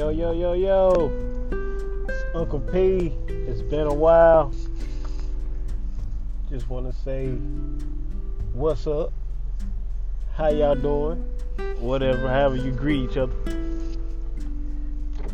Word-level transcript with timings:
Yo, 0.00 0.08
yo, 0.08 0.54
yo. 0.54 1.12
It's 2.08 2.24
Uncle 2.34 2.58
P. 2.58 3.12
It's 3.28 3.60
been 3.60 3.86
a 3.86 3.92
while. 3.92 4.50
Just 6.48 6.70
want 6.70 6.90
to 6.90 6.98
say, 7.02 7.26
what's 8.54 8.86
up? 8.86 9.12
How 10.32 10.48
y'all 10.48 10.74
doing? 10.74 11.18
Whatever, 11.80 12.30
however 12.30 12.56
you 12.56 12.72
greet 12.72 13.10
each 13.10 13.18
other. 13.18 13.34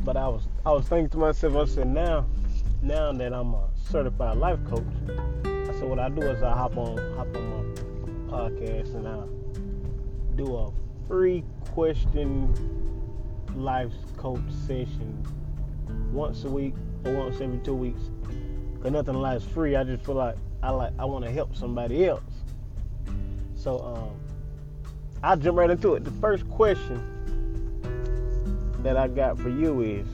But 0.05 0.17
I 0.17 0.27
was, 0.27 0.49
I 0.67 0.73
was 0.73 0.89
thinking 0.89 1.11
to 1.11 1.19
myself. 1.19 1.55
I 1.55 1.73
said, 1.73 1.87
now, 1.87 2.27
now 2.83 3.13
that 3.13 3.33
I'm 3.33 3.55
a 3.55 3.69
certified 3.89 4.37
life 4.37 4.59
coach, 4.69 4.83
I 5.45 5.79
said 5.79 5.85
what 5.85 6.01
I 6.01 6.09
do 6.09 6.23
is 6.23 6.43
I 6.43 6.53
hop 6.53 6.77
on, 6.77 6.97
hop 7.15 7.29
on 7.37 7.51
my 7.51 8.33
podcast 8.33 8.97
and 8.97 9.07
I 9.07 10.35
do 10.35 10.57
a 10.57 10.73
free 11.07 11.45
question 11.67 12.53
life 13.57 13.93
coach 14.17 14.41
session 14.67 15.27
once 16.13 16.45
a 16.45 16.49
week 16.49 16.75
or 17.05 17.13
once 17.15 17.41
every 17.41 17.59
two 17.59 17.75
weeks. 17.75 18.11
Cause 18.83 18.93
nothing 18.93 19.15
in 19.15 19.21
life 19.21 19.43
free. 19.51 19.77
I 19.77 19.85
just 19.85 20.05
feel 20.05 20.15
like 20.17 20.37
I 20.63 20.71
like 20.71 20.93
I 20.99 21.05
want 21.05 21.25
to 21.25 21.31
help 21.31 21.57
somebody 21.57 22.07
else. 22.07 22.23
So 23.55 23.81
um, 23.81 24.11
I'll 25.23 25.37
jump 25.37 25.59
right 25.59 25.71
into 25.71 25.95
it. 25.95 26.05
The 26.05 26.11
first 26.13 26.49
question 26.51 27.03
that 28.83 28.97
I 28.97 29.09
got 29.09 29.39
for 29.39 29.49
you 29.49 29.81
is 29.81 30.07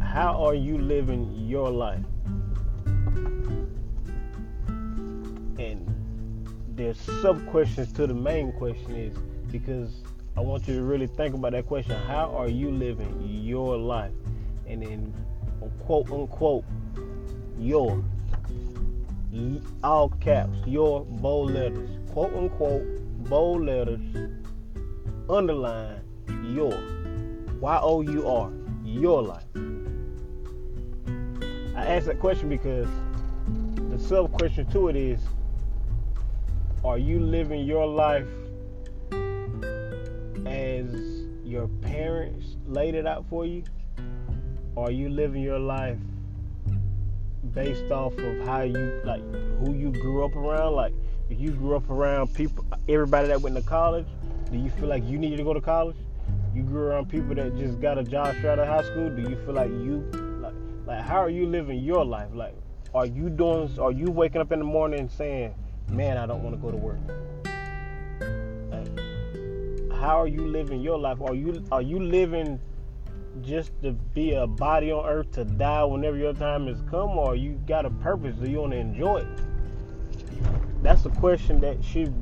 how 0.00 0.42
are 0.44 0.54
you 0.54 0.78
living 0.78 1.30
your 1.46 1.70
life? 1.70 2.04
And 5.58 5.86
there's 6.74 6.98
sub 7.20 7.46
questions 7.48 7.92
to 7.94 8.06
the 8.06 8.14
main 8.14 8.52
question 8.52 8.94
is 8.94 9.16
because 9.58 10.02
I 10.36 10.40
want 10.40 10.68
you 10.68 10.74
to 10.74 10.82
really 10.82 11.06
think 11.06 11.34
about 11.34 11.52
that 11.52 11.66
question. 11.66 11.96
How 12.06 12.30
are 12.36 12.48
you 12.48 12.70
living 12.70 13.18
your 13.22 13.76
life? 13.76 14.12
And 14.66 14.82
then 14.82 15.14
quote 15.86 16.10
unquote 16.10 16.64
your 17.58 18.04
all 19.82 20.08
caps, 20.20 20.58
your 20.66 21.04
bold 21.04 21.52
letters, 21.52 21.90
quote 22.12 22.34
unquote 22.34 22.84
bold 23.28 23.64
letters, 23.64 24.00
underline 25.28 26.02
your 26.44 26.78
Y 27.60 27.78
O 27.82 28.02
U 28.02 28.28
R, 28.28 28.52
your 28.84 29.22
life. 29.22 29.44
I 31.74 31.86
ask 31.86 32.06
that 32.06 32.20
question 32.20 32.48
because 32.48 32.88
the 33.90 33.98
sub 33.98 34.32
question 34.32 34.66
to 34.72 34.88
it 34.88 34.96
is 34.96 35.20
Are 36.84 36.98
you 36.98 37.20
living 37.20 37.66
your 37.66 37.86
life 37.86 38.26
as 40.56 41.26
your 41.44 41.68
parents 41.68 42.56
laid 42.66 42.94
it 42.94 43.06
out 43.06 43.24
for 43.28 43.44
you? 43.44 43.62
Or 44.74 44.88
are 44.88 44.90
you 44.90 45.08
living 45.08 45.42
your 45.42 45.58
life 45.58 45.98
based 47.52 47.90
off 47.90 48.16
of 48.18 48.46
how 48.46 48.62
you 48.62 49.00
like 49.04 49.22
who 49.60 49.74
you 49.74 49.90
grew 49.92 50.24
up 50.24 50.34
around? 50.34 50.74
Like 50.74 50.94
if 51.30 51.38
you 51.38 51.50
grew 51.50 51.76
up 51.76 51.88
around 51.90 52.34
people 52.34 52.64
everybody 52.88 53.28
that 53.28 53.40
went 53.40 53.56
to 53.56 53.62
college, 53.62 54.06
do 54.50 54.58
you 54.58 54.70
feel 54.70 54.88
like 54.88 55.04
you 55.04 55.18
needed 55.18 55.36
to 55.38 55.44
go 55.44 55.54
to 55.54 55.60
college? 55.60 55.96
You 56.54 56.62
grew 56.62 56.86
around 56.86 57.10
people 57.10 57.34
that 57.34 57.56
just 57.58 57.80
got 57.80 57.98
a 57.98 58.04
job 58.04 58.34
straight 58.36 58.52
out 58.52 58.58
of 58.58 58.66
high 58.66 58.84
school, 58.84 59.10
do 59.10 59.22
you 59.22 59.36
feel 59.44 59.54
like 59.54 59.68
you 59.68 60.08
like 60.40 60.54
like 60.86 61.00
how 61.02 61.18
are 61.18 61.30
you 61.30 61.46
living 61.46 61.80
your 61.80 62.04
life? 62.04 62.30
Like 62.32 62.54
are 62.94 63.06
you 63.06 63.28
doing 63.28 63.78
are 63.78 63.92
you 63.92 64.10
waking 64.10 64.40
up 64.40 64.52
in 64.52 64.58
the 64.58 64.64
morning 64.64 65.08
saying, 65.08 65.54
Man, 65.90 66.16
I 66.16 66.26
don't 66.26 66.42
want 66.42 66.56
to 66.56 66.60
go 66.60 66.70
to 66.70 66.76
work? 66.76 66.98
How 70.06 70.22
are 70.22 70.28
you 70.28 70.46
living 70.46 70.80
your 70.80 70.96
life? 70.96 71.20
Are 71.20 71.34
you 71.34 71.64
are 71.72 71.82
you 71.82 71.98
living 71.98 72.60
just 73.42 73.72
to 73.82 73.92
be 73.92 74.34
a 74.34 74.46
body 74.46 74.92
on 74.92 75.04
earth 75.04 75.32
to 75.32 75.44
die 75.44 75.82
whenever 75.82 76.16
your 76.16 76.32
time 76.32 76.68
has 76.68 76.80
come, 76.88 77.18
or 77.18 77.34
you 77.34 77.60
got 77.66 77.84
a 77.84 77.90
purpose? 77.90 78.36
Do 78.36 78.48
you 78.48 78.60
want 78.60 78.72
to 78.72 78.78
enjoy 78.78 79.16
it? 79.16 79.26
That's 80.80 81.04
a 81.06 81.10
question 81.10 81.60
that 81.62 81.82
should 81.82 82.14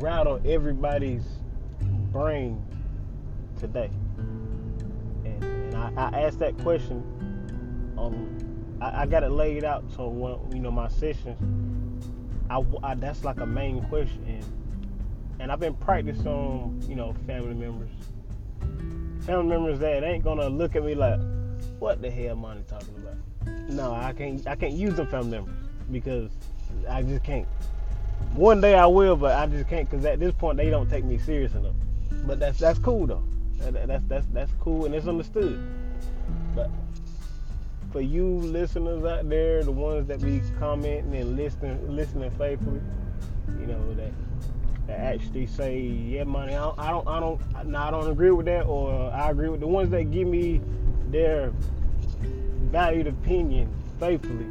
rattle 0.00 0.40
everybody's 0.46 1.24
brain 2.12 2.64
today. 3.58 3.90
And, 5.26 5.44
and 5.44 5.76
I, 5.76 5.92
I, 5.96 6.22
asked 6.22 6.38
that 6.38 6.56
question. 6.60 7.04
Um, 7.98 8.78
I, 8.80 9.02
I, 9.02 9.06
got 9.06 9.22
it 9.22 9.32
laid 9.32 9.64
out 9.64 9.84
so 9.94 10.08
when 10.08 10.56
you 10.56 10.62
know 10.62 10.70
my 10.70 10.88
sessions, 10.88 11.36
I, 12.48 12.64
I 12.82 12.94
that's 12.94 13.22
like 13.22 13.40
a 13.40 13.46
main 13.46 13.82
question. 13.84 14.24
And, 14.26 14.59
and 15.40 15.50
I've 15.50 15.58
been 15.58 15.74
practicing 15.74 16.26
on, 16.26 16.82
you 16.86 16.94
know, 16.94 17.14
family 17.26 17.54
members. 17.54 17.90
Family 19.24 19.46
members 19.46 19.78
that 19.80 20.04
ain't 20.04 20.22
gonna 20.22 20.48
look 20.48 20.76
at 20.76 20.84
me 20.84 20.94
like, 20.94 21.18
what 21.78 22.02
the 22.02 22.10
hell 22.10 22.36
money 22.36 22.62
talking 22.68 22.94
about? 22.96 23.70
No, 23.70 23.92
I 23.92 24.12
can't 24.12 24.46
I 24.46 24.54
can't 24.54 24.74
use 24.74 24.94
them 24.94 25.06
family 25.06 25.30
members 25.30 25.54
because 25.90 26.30
I 26.88 27.02
just 27.02 27.24
can't. 27.24 27.48
One 28.34 28.60
day 28.60 28.74
I 28.74 28.84
will, 28.84 29.16
but 29.16 29.36
I 29.36 29.46
just 29.46 29.66
can't 29.68 29.88
because 29.88 30.04
at 30.04 30.20
this 30.20 30.34
point 30.34 30.58
they 30.58 30.68
don't 30.68 30.90
take 30.90 31.04
me 31.04 31.16
serious 31.16 31.54
enough. 31.54 31.74
But 32.26 32.38
that's 32.38 32.58
that's 32.58 32.78
cool 32.78 33.06
though. 33.06 33.24
That's 33.58 34.04
that's 34.08 34.26
that's 34.26 34.52
cool 34.60 34.84
and 34.84 34.94
it's 34.94 35.06
understood. 35.06 35.58
But 36.54 36.70
for 37.92 38.02
you 38.02 38.26
listeners 38.26 39.04
out 39.04 39.26
there, 39.28 39.64
the 39.64 39.72
ones 39.72 40.06
that 40.08 40.20
be 40.20 40.42
commenting 40.58 41.14
and 41.14 41.36
listening 41.36 41.96
listening 41.96 42.30
faithfully, 42.32 42.80
you 43.58 43.66
know 43.66 43.94
that 43.94 44.12
that 44.90 44.98
actually 44.98 45.46
say, 45.46 45.78
yeah, 45.78 46.24
money. 46.24 46.52
I 46.52 46.60
don't, 46.60 46.78
I 46.78 46.90
don't, 46.90 47.08
I 47.08 47.20
don't, 47.20 47.66
no, 47.66 47.78
I 47.78 47.90
don't 47.92 48.10
agree 48.10 48.32
with 48.32 48.46
that, 48.46 48.62
or 48.62 49.12
I 49.12 49.30
agree 49.30 49.48
with 49.48 49.60
the 49.60 49.68
ones 49.68 49.90
that 49.90 50.10
give 50.10 50.26
me 50.26 50.60
their 51.10 51.52
valued 52.72 53.06
opinion 53.06 53.72
faithfully. 54.00 54.46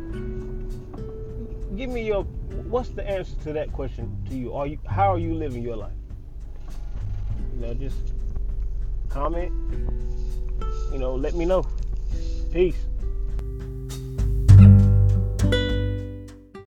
Give 1.75 1.89
me 1.89 2.05
your, 2.05 2.23
what's 2.23 2.89
the 2.89 3.07
answer 3.07 3.35
to 3.43 3.53
that 3.53 3.73
question 3.73 4.15
to 4.29 4.35
you? 4.35 4.53
Are 4.53 4.65
you, 4.65 4.79
how 4.87 5.13
are 5.13 5.19
you 5.19 5.33
living 5.33 5.61
your 5.61 5.75
life? 5.75 5.91
You 7.55 7.59
know, 7.59 7.73
just 7.73 7.97
comment. 9.09 9.51
You 10.93 10.99
know, 10.99 11.15
let 11.15 11.35
me 11.35 11.43
know. 11.43 11.67
Peace. 12.53 12.77